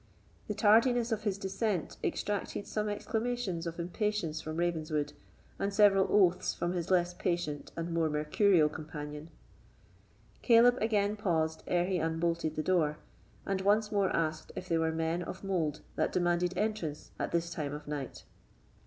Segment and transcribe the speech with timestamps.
[0.47, 5.13] The tardiness of his descent extracted some exclamations of impatience from Ravenswood,
[5.59, 9.29] and several oaths from his less patient and more mecurial companion.
[10.41, 12.97] Caleb again paused ere he unbolted the door,
[13.45, 17.51] and once more asked if they were men of mould that demanded entrance at this
[17.51, 18.23] time of night.